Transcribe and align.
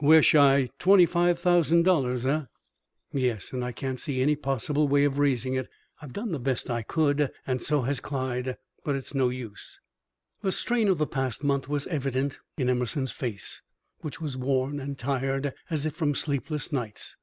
We're 0.00 0.22
shy 0.22 0.70
twenty 0.78 1.04
five 1.04 1.38
thousand 1.38 1.82
dollars, 1.82 2.24
eh?" 2.24 2.46
"Yes, 3.12 3.52
and 3.52 3.62
I 3.62 3.72
can't 3.72 4.00
see 4.00 4.22
any 4.22 4.34
possible 4.34 4.88
way 4.88 5.04
of 5.04 5.18
raising 5.18 5.52
it. 5.52 5.68
I've 6.00 6.14
done 6.14 6.32
the 6.32 6.40
best 6.40 6.70
I 6.70 6.80
could, 6.80 7.30
and 7.46 7.60
so 7.60 7.82
has 7.82 8.00
Clyde, 8.00 8.56
but 8.84 8.96
it's 8.96 9.14
no 9.14 9.28
use." 9.28 9.80
The 10.40 10.50
strain 10.50 10.88
of 10.88 10.96
the 10.96 11.06
past 11.06 11.44
month 11.44 11.68
was 11.68 11.86
evident 11.88 12.38
in 12.56 12.70
Emerson's 12.70 13.12
face, 13.12 13.60
which 13.98 14.18
was 14.18 14.34
worn 14.34 14.80
and 14.80 14.96
tired, 14.96 15.52
as 15.68 15.84
if 15.84 15.94
from 15.94 16.14
sleepless 16.14 16.72
nights. 16.72 17.18